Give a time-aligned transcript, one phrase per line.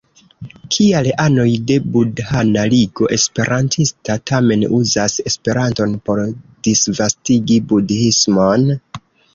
[0.75, 6.27] Kial anoj de Budhana Ligo Esperantista tamen uzas Esperanton por
[6.71, 8.69] disvastigi budhismon?